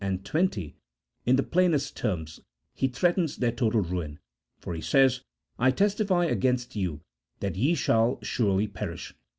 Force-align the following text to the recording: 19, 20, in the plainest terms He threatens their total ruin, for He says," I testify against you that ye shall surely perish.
19, 0.03 0.23
20, 0.23 0.75
in 1.27 1.35
the 1.35 1.43
plainest 1.43 1.95
terms 1.95 2.39
He 2.73 2.87
threatens 2.87 3.37
their 3.37 3.51
total 3.51 3.81
ruin, 3.81 4.17
for 4.57 4.73
He 4.73 4.81
says," 4.81 5.21
I 5.59 5.69
testify 5.69 6.25
against 6.25 6.75
you 6.75 7.01
that 7.39 7.55
ye 7.55 7.75
shall 7.75 8.17
surely 8.23 8.65
perish. 8.67 9.13